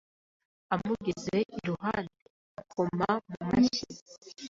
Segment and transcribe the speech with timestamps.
[0.73, 2.23] Amugeze iruhande
[2.61, 3.85] akoma mu mashyi,